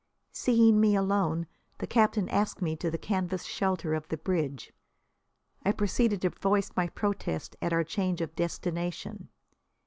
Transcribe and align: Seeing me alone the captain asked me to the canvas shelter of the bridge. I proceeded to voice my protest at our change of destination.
Seeing 0.31 0.79
me 0.81 0.95
alone 0.95 1.45
the 1.77 1.85
captain 1.85 2.27
asked 2.29 2.59
me 2.59 2.75
to 2.75 2.89
the 2.89 2.97
canvas 2.97 3.43
shelter 3.43 3.93
of 3.93 4.07
the 4.07 4.17
bridge. 4.17 4.73
I 5.63 5.73
proceeded 5.73 6.23
to 6.23 6.31
voice 6.31 6.71
my 6.75 6.89
protest 6.89 7.55
at 7.61 7.71
our 7.71 7.83
change 7.83 8.19
of 8.19 8.35
destination. 8.35 9.29